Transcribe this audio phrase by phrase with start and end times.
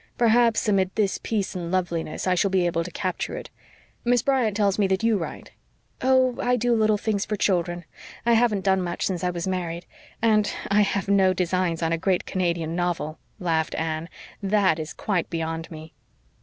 [0.17, 3.51] Perhaps amid this peace and loveliness, I shall be able to capture it.
[4.03, 5.51] Miss Bryant tells me that you write."
[6.01, 7.85] "Oh, I do little things for children.
[8.25, 9.85] I haven't done much since I was married.
[10.19, 14.09] And I have no designs on a great Canadian novel," laughed Anne.
[14.41, 15.93] "That is quite beyond me."